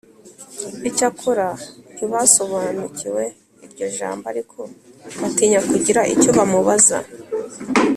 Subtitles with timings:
[0.89, 1.47] Icyakora
[1.93, 3.23] ntibasobanukiwe
[3.65, 4.59] iryo jambo ariko
[5.19, 6.97] batinya kugira icyo bamubaza